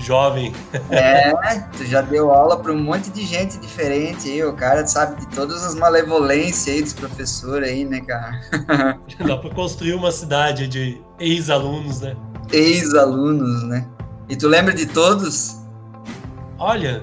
[0.00, 0.52] jovem.
[0.90, 1.30] É,
[1.76, 5.28] tu já deu aula para um monte de gente diferente aí, o cara sabe de
[5.28, 8.40] todas as malevolências aí dos professores aí, né, cara?
[9.26, 12.16] Dá para construir uma cidade de ex-alunos, né?
[12.52, 13.86] Ex-alunos, né?
[14.28, 15.56] E tu lembra de todos?
[16.58, 17.02] Olha,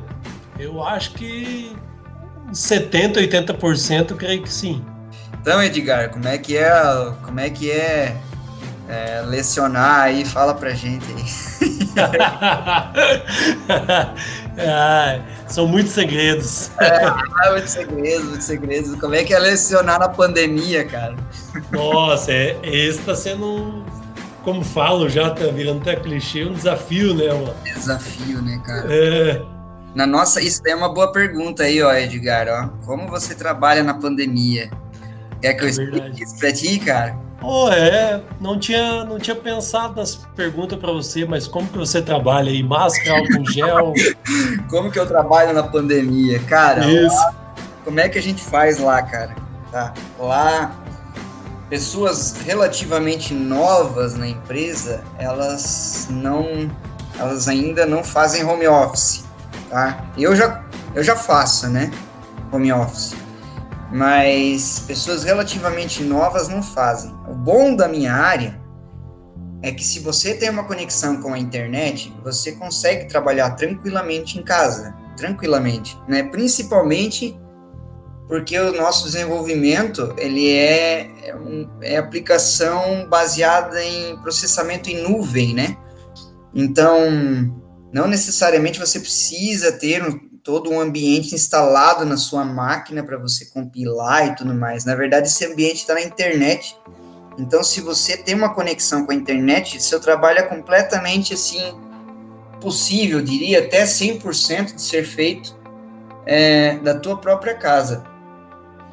[0.59, 1.75] eu acho que
[2.51, 4.83] 70, 80% creio que sim.
[5.39, 8.15] Então, Edgar, como é que é, como é que é
[8.87, 11.25] é, lecionar aí, fala pra gente aí.
[14.59, 16.71] ah, são muitos segredos.
[16.79, 18.99] É, muitos segredos, muitos segredos.
[18.99, 21.15] Como é que é lecionar na pandemia, cara?
[21.71, 23.83] Nossa, é, esse tá sendo,
[24.43, 27.55] como falo já, tá virando até clichê, um desafio, né, mano?
[27.63, 28.87] Desafio, né, cara?
[28.89, 29.41] É.
[29.93, 32.85] Na nossa, isso é uma boa pergunta aí, ó, Edgar, ó.
[32.85, 34.69] Como você trabalha na pandemia?
[35.41, 37.26] Quer que eu é explique isso pra ti, cara?
[37.41, 42.01] Oh, é, não tinha, não tinha pensado nas perguntas para você, mas como que você
[42.01, 42.63] trabalha aí?
[42.63, 43.93] Máscara, álcool gel?
[44.69, 46.39] como que eu trabalho na pandemia?
[46.39, 47.35] Cara, lá,
[47.83, 49.35] como é que a gente faz lá, cara?
[49.71, 50.75] Tá, lá,
[51.69, 56.71] pessoas relativamente novas na empresa, elas não,
[57.19, 59.25] elas ainda não fazem home office,
[59.69, 60.05] tá?
[60.17, 60.63] Eu já,
[60.95, 61.91] eu já faço, né?
[62.51, 63.26] Home office
[63.91, 67.11] mas pessoas relativamente novas não fazem.
[67.27, 68.59] O bom da minha área
[69.61, 74.43] é que se você tem uma conexão com a internet, você consegue trabalhar tranquilamente em
[74.43, 76.23] casa, tranquilamente, né?
[76.23, 77.37] Principalmente
[78.27, 81.35] porque o nosso desenvolvimento ele é, é,
[81.81, 85.77] é aplicação baseada em processamento em nuvem, né?
[86.53, 86.99] Então,
[87.93, 93.47] não necessariamente você precisa ter um, todo um ambiente instalado na sua máquina para você
[93.47, 94.85] compilar e tudo mais.
[94.85, 96.73] Na verdade, esse ambiente está na internet.
[97.37, 101.77] Então, se você tem uma conexão com a internet, seu trabalho é completamente assim
[102.61, 105.53] possível, diria até 100% de ser feito
[106.25, 108.05] é, da tua própria casa.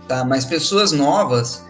[0.08, 0.24] Tá?
[0.24, 1.64] Mas pessoas novas,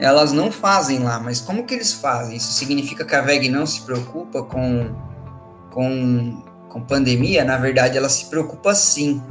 [0.00, 1.20] elas não fazem lá.
[1.20, 2.36] Mas como que eles fazem?
[2.36, 4.92] Isso significa que a VEG não se preocupa com,
[5.70, 9.22] com com pandemia, na verdade, ela se preocupa sim.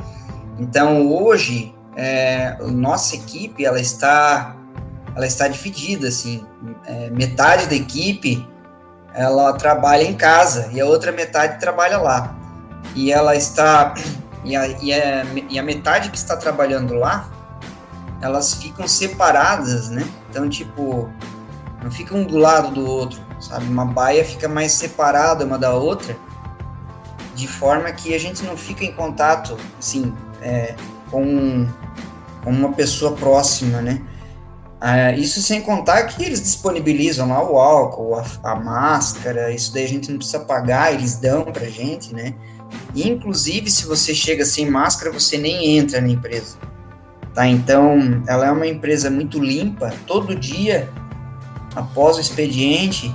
[0.60, 4.56] Então, hoje, é, nossa equipe, ela está,
[5.16, 6.46] ela está dividida, assim,
[6.86, 8.48] é, metade da equipe,
[9.16, 12.36] ela trabalha em casa, e a outra metade trabalha lá.
[12.94, 13.94] E ela está,
[14.44, 17.30] e a, e a, e a metade que está trabalhando lá,
[18.22, 20.06] elas ficam separadas, né?
[20.30, 21.10] Então, tipo,
[21.82, 23.66] não ficam um do lado do outro, sabe?
[23.66, 26.18] Uma baia fica mais separada uma da outra,
[27.40, 30.76] de forma que a gente não fica em contato, assim, é,
[31.10, 31.66] com,
[32.44, 34.02] com uma pessoa próxima, né?
[34.82, 39.84] Ah, isso sem contar que eles disponibilizam lá o álcool, a, a, máscara, isso daí
[39.84, 42.34] a gente não precisa pagar, eles dão pra gente, né?
[42.96, 46.58] Inclusive, se você chega sem máscara, você nem entra na empresa,
[47.34, 47.46] tá?
[47.46, 50.90] Então, ela é uma empresa muito limpa, todo dia,
[51.76, 53.14] após o expediente,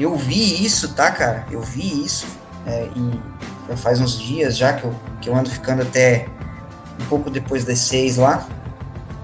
[0.00, 1.46] eu vi isso, tá, cara?
[1.50, 2.26] Eu vi isso,
[2.66, 3.32] é, e
[3.76, 6.26] faz uns dias já que eu, que eu ando ficando até
[7.00, 8.46] um pouco depois das seis lá.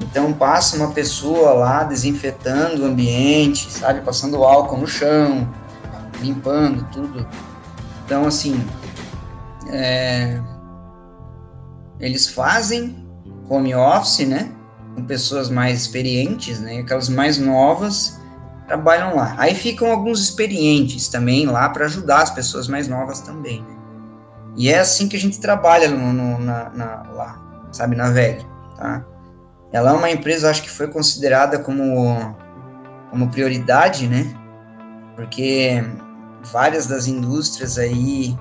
[0.00, 5.48] Então passa uma pessoa lá desinfetando o ambiente, sabe, passando álcool no chão,
[6.20, 7.26] limpando tudo.
[8.04, 8.64] Então assim,
[9.70, 10.40] é,
[11.98, 13.06] eles fazem
[13.48, 14.52] home office, né,
[14.94, 18.18] com pessoas mais experientes, né, aquelas mais novas
[18.68, 19.34] trabalham lá.
[19.38, 23.62] Aí ficam alguns experientes também lá para ajudar as pessoas mais novas também.
[23.62, 23.77] Né?
[24.58, 28.44] E é assim que a gente trabalha no, no na, na, lá, sabe, na VEG,
[28.76, 29.04] tá?
[29.72, 32.34] Ela é uma empresa, acho que foi considerada como,
[33.08, 34.34] como prioridade, né?
[35.14, 35.84] Porque
[36.42, 38.36] várias das indústrias aí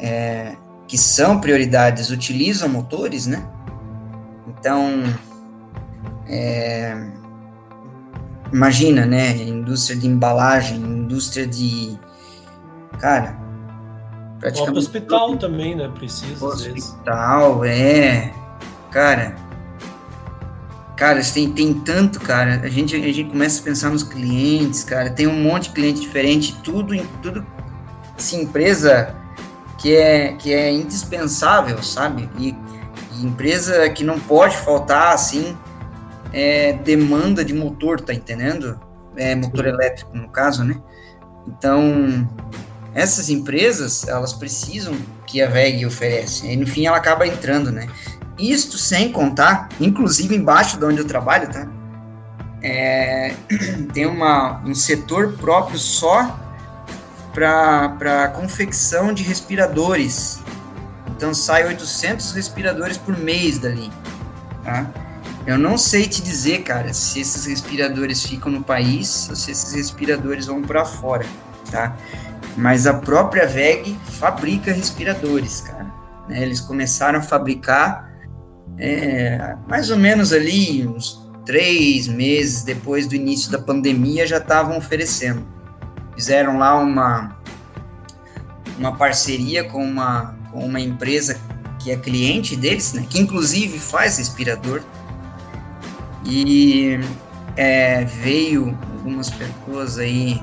[0.00, 0.56] é,
[0.88, 3.46] que são prioridades utilizam motores, né?
[4.48, 5.04] Então,
[6.26, 6.96] é,
[8.52, 9.36] imagina, né?
[9.36, 11.96] Indústria de embalagem, indústria de.
[12.98, 13.43] Cara.
[14.44, 14.76] Praticamente.
[14.76, 15.38] O hospital todo...
[15.38, 15.90] também, né?
[15.94, 16.44] Precisa.
[16.44, 18.34] Hospital, é.
[18.90, 19.36] Cara.
[20.96, 22.60] Cara, tem, tem tanto, cara.
[22.62, 25.08] A gente, a gente começa a pensar nos clientes, cara.
[25.08, 27.44] Tem um monte de cliente diferente, tudo em tudo.
[28.16, 29.14] Assim, empresa
[29.78, 32.28] que é, que é indispensável, sabe?
[32.38, 32.54] E,
[33.14, 35.56] e empresa que não pode faltar, assim,
[36.34, 38.78] é, demanda de motor, tá entendendo?
[39.16, 40.80] É, motor elétrico, no caso, né?
[41.48, 42.28] Então,
[42.94, 44.94] essas empresas, elas precisam
[45.26, 46.46] que a VEG oferece.
[46.46, 47.88] E no fim ela acaba entrando, né?
[48.38, 51.68] Isto sem contar, inclusive embaixo de onde eu trabalho, tá?
[52.62, 53.34] É,
[53.92, 56.40] tem uma, um setor próprio só
[57.32, 60.38] para confecção de respiradores.
[61.16, 63.90] Então sai 800 respiradores por mês dali,
[64.62, 64.86] tá?
[65.46, 69.74] Eu não sei te dizer, cara, se esses respiradores ficam no país ou se esses
[69.74, 71.26] respiradores vão para fora,
[71.70, 71.94] tá?
[72.56, 75.86] Mas a própria VEG fabrica respiradores, cara.
[76.28, 76.42] Né?
[76.42, 78.12] Eles começaram a fabricar
[78.78, 84.76] é, mais ou menos ali uns três meses depois do início da pandemia já estavam
[84.76, 85.46] oferecendo.
[86.14, 87.36] Fizeram lá uma
[88.78, 91.38] uma parceria com uma, com uma empresa
[91.78, 93.06] que é cliente deles, né?
[93.08, 94.82] Que inclusive faz respirador
[96.24, 96.98] e
[97.56, 100.42] é, veio algumas pessoas aí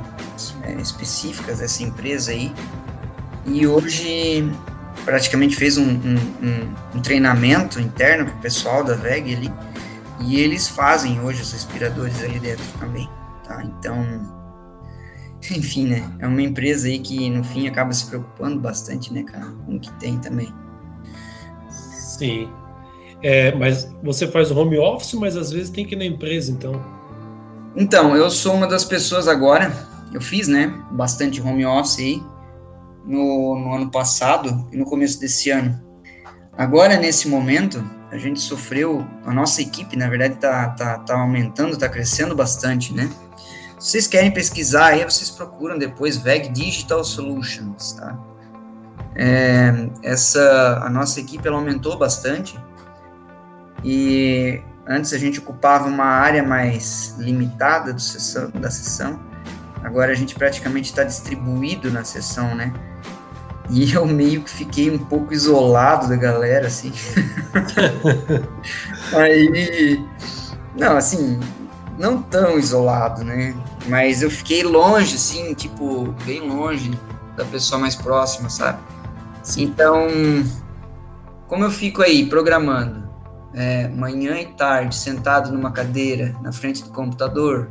[0.82, 2.54] específicas dessa empresa aí,
[3.46, 4.50] e hoje
[5.06, 9.54] praticamente fez um, um, um, um treinamento interno para o pessoal da VEG ali,
[10.20, 13.10] e eles fazem hoje os respiradores ali dentro também,
[13.48, 13.63] tá?
[13.63, 14.06] Então,
[15.52, 16.10] enfim, né?
[16.20, 19.80] É uma empresa aí que no fim acaba se preocupando bastante, né, cara, com o
[19.80, 20.54] que tem também.
[21.70, 22.48] Sim,
[23.24, 26.52] é, mas você faz o home office, mas às vezes tem que ir na empresa,
[26.52, 26.84] então.
[27.76, 29.72] Então, eu sou uma das pessoas agora,
[30.13, 32.24] eu fiz, né, bastante home office aí
[33.06, 35.80] no, no ano passado e no começo desse ano.
[36.58, 41.78] Agora, nesse momento, a gente sofreu, a nossa equipe, na verdade, tá, tá, tá aumentando,
[41.78, 43.10] tá crescendo bastante, né?
[43.80, 48.19] Se vocês querem pesquisar aí, vocês procuram depois VEG Digital Solutions, tá?
[49.15, 52.60] É, essa, a nossa equipe, ela aumentou bastante,
[53.84, 59.19] e antes a gente ocupava uma área mais limitada do sessão, da sessão,
[59.84, 62.74] agora a gente praticamente está distribuído na sessão, né?
[63.70, 66.91] E eu meio que fiquei um pouco isolado da galera, assim.
[69.15, 70.06] Aí,
[70.78, 71.39] não, assim,
[71.98, 73.56] não tão isolado, né?
[73.88, 76.91] Mas eu fiquei longe, assim, tipo, bem longe
[77.38, 78.80] da pessoa mais próxima, sabe?
[79.58, 80.08] Então,
[81.48, 83.10] como eu fico aí programando,
[83.54, 87.70] é, manhã e tarde sentado numa cadeira na frente do computador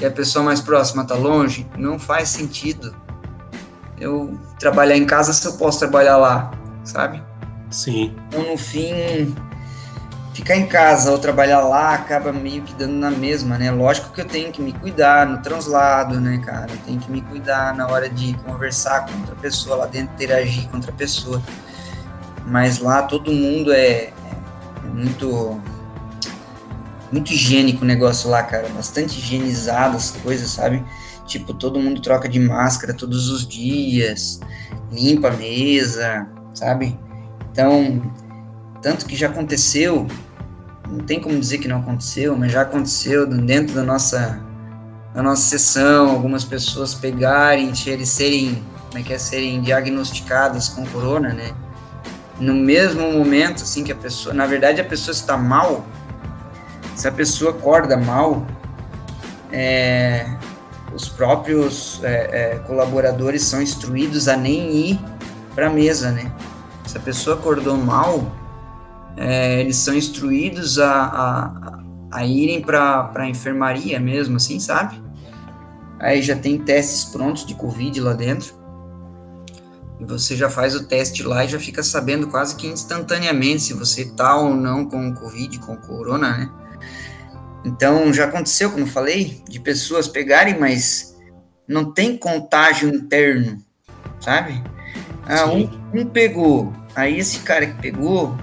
[0.00, 2.94] e a pessoa mais próxima está longe, não faz sentido
[3.98, 6.50] eu trabalhar em casa se eu posso trabalhar lá,
[6.84, 7.22] sabe?
[7.70, 8.16] Sim.
[8.28, 9.34] Então, no fim,
[10.32, 13.70] ficar em casa ou trabalhar lá acaba meio que dando na mesma, né?
[13.70, 16.70] Lógico que eu tenho que me cuidar no translado, né, cara?
[16.70, 20.68] Eu tenho que me cuidar na hora de conversar com outra pessoa lá dentro, interagir
[20.68, 21.42] com outra pessoa.
[22.46, 24.12] Mas lá todo mundo é,
[24.94, 25.60] muito
[27.10, 28.68] muito higiênico o negócio lá, cara.
[28.68, 30.84] Bastante higienizado as coisas, sabe?
[31.26, 34.40] Tipo, todo mundo troca de máscara todos os dias,
[34.90, 36.98] limpa a mesa, sabe?
[37.52, 38.02] Então,
[38.82, 40.06] tanto que já aconteceu,
[40.88, 44.40] não tem como dizer que não aconteceu, mas já aconteceu dentro da nossa
[45.12, 51.32] da nossa sessão, algumas pessoas pegarem, serem, como é que é, serem diagnosticadas com corona,
[51.32, 51.52] né?
[52.40, 55.84] no mesmo momento, assim, que a pessoa, na verdade, a pessoa está mal,
[57.00, 58.46] se a pessoa acorda mal,
[59.50, 60.36] é,
[60.94, 65.00] os próprios é, é, colaboradores são instruídos a nem ir
[65.54, 66.30] para a mesa, né?
[66.84, 68.30] Se a pessoa acordou mal,
[69.16, 75.02] é, eles são instruídos a, a, a irem para a enfermaria mesmo, assim, sabe?
[75.98, 78.52] Aí já tem testes prontos de Covid lá dentro.
[79.98, 83.72] E você já faz o teste lá e já fica sabendo quase que instantaneamente se
[83.72, 86.59] você tá ou não com o Covid, com o Corona, né?
[87.64, 91.16] Então, já aconteceu, como eu falei, de pessoas pegarem, mas
[91.68, 93.58] não tem contágio interno,
[94.20, 94.62] sabe?
[95.26, 98.36] Ah, um, um, pegou, aí esse cara que pegou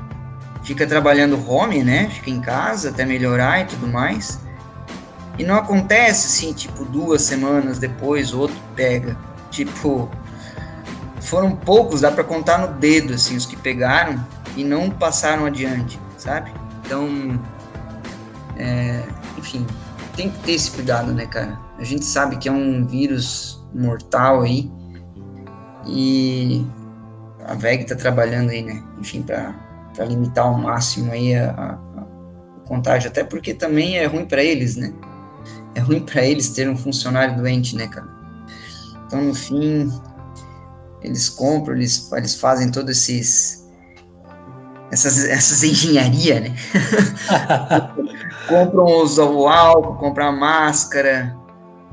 [0.63, 2.09] fica trabalhando home, né?
[2.09, 4.39] Fica em casa até melhorar e tudo mais.
[5.37, 9.17] E não acontece assim, tipo, duas semanas depois, outro pega.
[9.51, 10.09] Tipo,
[11.21, 15.99] foram poucos, dá para contar no dedo, assim, os que pegaram e não passaram adiante,
[16.17, 16.51] sabe?
[16.85, 17.39] Então,
[18.57, 19.03] é,
[19.37, 19.65] enfim,
[20.15, 21.59] tem que ter esse cuidado, né, cara?
[21.77, 24.71] A gente sabe que é um vírus mortal aí
[25.85, 26.65] e
[27.45, 28.83] a VEG tá trabalhando aí, né?
[28.99, 32.03] Enfim, para limitar ao máximo aí a, a,
[32.57, 34.93] o contágio, até porque também é ruim para eles, né?
[35.75, 38.07] É ruim para eles ter um funcionário doente, né, cara?
[39.05, 39.89] Então, no fim,
[41.01, 43.56] eles compram, eles, eles fazem todos esses
[44.91, 46.55] essas, essas engenharia, né?
[48.47, 51.35] compram os, o álcool, compram a máscara,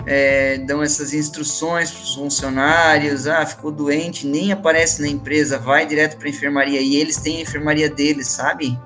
[0.07, 5.87] é, dão essas instruções para os funcionários, ah, ficou doente, nem aparece na empresa, vai
[5.87, 8.79] direto para a enfermaria, e eles têm a enfermaria deles, sabe?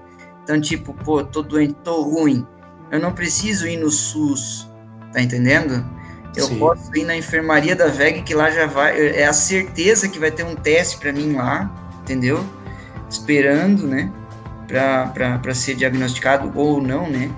[0.43, 2.47] Então, tipo, pô, tô doente, tô ruim,
[2.91, 4.69] eu não preciso ir no SUS,
[5.13, 5.85] tá entendendo?
[6.37, 6.59] Eu Sim.
[6.59, 10.31] posso ir na enfermaria da VEG, que lá já vai, é a certeza que vai
[10.31, 11.71] ter um teste para mim lá,
[12.03, 12.45] entendeu?
[13.09, 14.13] Esperando, né,
[14.67, 17.31] para ser diagnosticado ou não, né,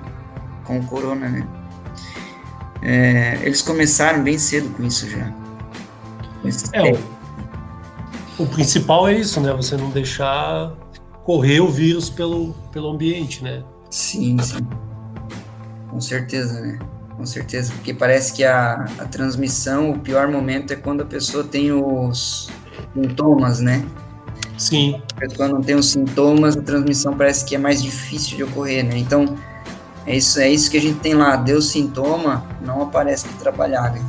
[0.65, 1.47] com o corona, né.
[2.83, 5.33] É, eles começaram bem cedo com isso já.
[6.73, 6.93] É,
[8.39, 10.73] o, o principal é isso, né, você não deixar
[11.25, 13.63] correr o vírus pelo, pelo ambiente, né.
[13.91, 14.67] Sim, sim.
[15.91, 16.79] Com certeza, né.
[17.17, 21.45] Com certeza, porque parece que a, a transmissão, o pior momento é quando a pessoa
[21.45, 22.49] tem os
[22.95, 23.85] sintomas, né?
[24.61, 25.01] Sim.
[25.17, 28.85] A pessoa não tem os sintomas, a transmissão parece que é mais difícil de ocorrer,
[28.85, 28.99] né?
[28.99, 29.35] Então,
[30.07, 31.35] é isso, é isso que a gente tem lá.
[31.35, 34.05] Deu sintoma, não aparece para trabalhar, né?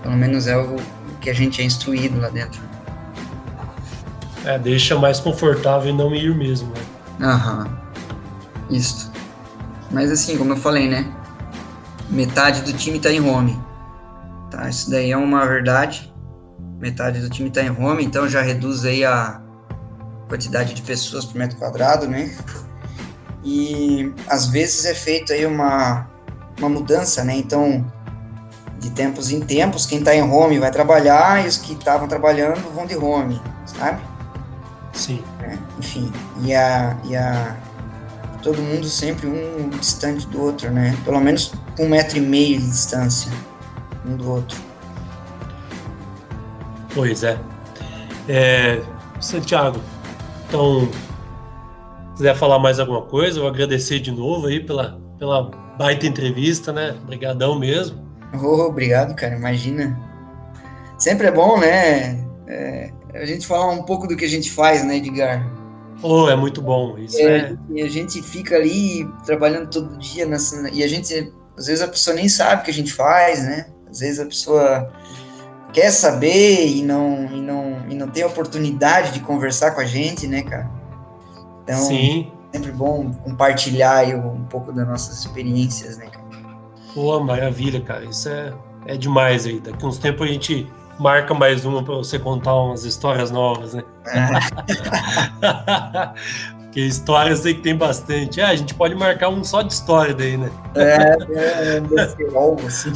[0.00, 2.62] Pelo menos é o, o que a gente é instruído lá dentro.
[4.44, 7.26] É, deixa mais confortável e não ir mesmo, né?
[7.26, 7.66] Aham.
[8.70, 9.10] Isso.
[9.90, 11.12] Mas assim, como eu falei, né?
[12.08, 13.58] Metade do time tá em home.
[14.52, 14.68] Tá?
[14.68, 16.14] Isso daí é uma verdade.
[16.78, 19.40] Metade do time tá em home, então já reduz aí a,
[20.34, 22.34] quantidade de pessoas por metro quadrado, né?
[23.44, 26.08] E às vezes é feito aí uma,
[26.58, 27.36] uma mudança, né?
[27.36, 27.84] Então,
[28.80, 32.74] de tempos em tempos, quem está em home vai trabalhar e os que estavam trabalhando
[32.74, 34.02] vão de home, sabe?
[34.92, 35.22] Sim.
[35.40, 36.12] É, enfim,
[36.42, 37.56] e a, e a
[38.42, 40.96] todo mundo sempre um distante do outro, né?
[41.04, 43.30] Pelo menos um metro e meio de distância
[44.04, 44.58] um do outro.
[46.92, 47.38] Pois é.
[48.28, 48.82] é
[49.20, 49.80] Santiago,
[50.54, 50.88] então,
[52.12, 56.72] se quiser falar mais alguma coisa, eu agradecer de novo aí pela, pela baita entrevista,
[56.72, 56.96] né?
[57.02, 58.06] Obrigadão mesmo.
[58.40, 59.34] Oh, obrigado, cara.
[59.34, 59.98] Imagina.
[60.96, 62.24] Sempre é bom, né?
[62.46, 65.44] É, a gente falar um pouco do que a gente faz, né, Edgar?
[66.00, 66.96] Oh, é muito bom.
[66.98, 67.56] Isso é, é...
[67.70, 71.88] E a gente fica ali trabalhando todo dia nessa, e a gente, às vezes a
[71.88, 73.66] pessoa nem sabe o que a gente faz, né?
[73.90, 74.92] Às vezes a pessoa
[75.74, 80.26] quer saber e não, e não, e não tem oportunidade de conversar com a gente,
[80.26, 80.70] né, cara?
[81.64, 82.32] Então, Sim.
[82.52, 86.24] é sempre bom compartilhar um pouco das nossas experiências, né, cara?
[86.94, 88.04] Pô, maravilha, cara.
[88.04, 88.54] Isso é,
[88.86, 89.58] é demais aí.
[89.58, 93.82] Daqui uns tempos a gente marca mais uma para você contar umas histórias novas, né?
[94.06, 94.28] É.
[96.74, 98.40] Porque histórias aí que tem bastante.
[98.40, 100.50] Ah, a gente pode marcar um só de história daí, né?
[100.74, 102.90] É, é, é algo assim.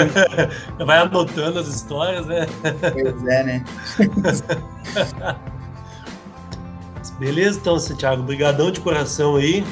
[0.82, 2.46] Vai anotando as histórias, né?
[2.80, 3.64] Pois é, né?
[7.20, 8.22] Beleza, então, Santiago.
[8.22, 9.62] Obrigadão de coração aí.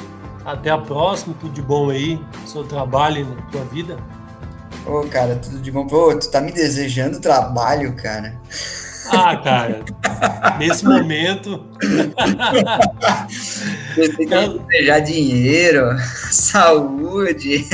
[0.45, 1.33] Até a próxima.
[1.41, 3.97] Tudo de bom aí no seu trabalho e na tua vida.
[4.85, 5.87] Ô, cara, tudo de bom.
[5.87, 8.39] Pô, tu tá me desejando trabalho, cara.
[9.09, 9.83] Ah, cara,
[10.57, 11.65] nesse momento.
[13.95, 15.97] Você tem que desejar dinheiro,
[16.31, 17.67] saúde.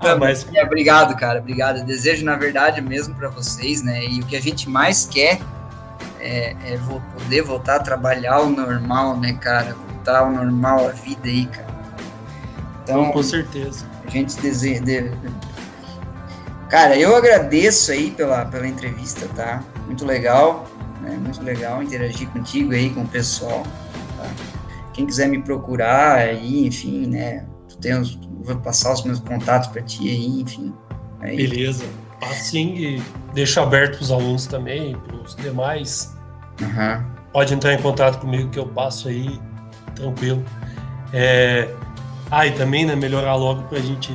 [0.00, 0.46] Ah, mas...
[0.64, 1.78] Obrigado, cara, obrigado.
[1.78, 4.04] Eu desejo, na verdade, mesmo para vocês, né?
[4.04, 5.40] E o que a gente mais quer
[6.20, 6.78] é, é
[7.18, 9.74] poder voltar a trabalhar ao normal, né, cara?
[9.74, 11.68] Voltar ao normal a vida aí, cara.
[12.82, 13.86] Então, com certeza.
[14.06, 15.12] A gente deseja.
[16.70, 19.62] Cara, eu agradeço aí pela, pela entrevista, tá?
[19.88, 20.66] Muito legal,
[21.00, 21.16] né?
[21.16, 23.62] Muito legal interagir contigo aí, com o pessoal.
[24.18, 24.30] Tá?
[24.92, 27.46] Quem quiser me procurar aí, enfim, né?
[27.68, 30.74] Tu tem os, vou passar os meus contatos para ti aí, enfim.
[31.20, 31.36] Aí.
[31.36, 31.86] Beleza.
[32.20, 36.14] Assim, e deixo aberto para os alunos também, para os demais.
[36.60, 37.02] Uhum.
[37.32, 39.40] Pode entrar em contato comigo que eu passo aí,
[39.94, 40.44] tranquilo.
[41.14, 41.66] É...
[42.30, 44.12] Ah, e também, né, melhorar logo para a gente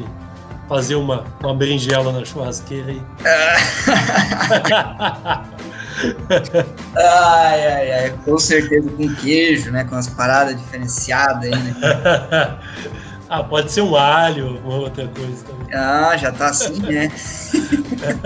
[0.70, 3.02] fazer uma, uma berinjela na churrasqueira aí.
[6.96, 9.84] ai, ai, ai, com certeza com queijo, né?
[9.84, 11.76] Com as paradas diferenciadas aí, né?
[13.30, 15.74] ah, pode ser um alho, uma outra coisa também.
[15.74, 17.12] Ah, já tá assim, né?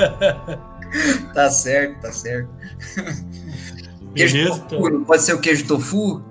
[1.34, 2.50] tá certo, tá certo.
[4.16, 6.24] Queijo tofu, não pode ser o queijo tofu?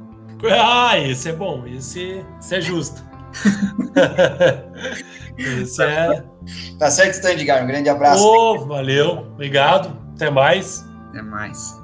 [0.50, 3.04] Ah, esse é bom, esse, esse é justo.
[5.36, 6.24] Esse é.
[6.78, 7.62] Tá certo, então, Edgar.
[7.62, 8.24] Um grande abraço.
[8.24, 9.26] Oh, valeu.
[9.34, 9.96] Obrigado.
[10.14, 10.84] Até mais.
[11.16, 11.75] Até mais.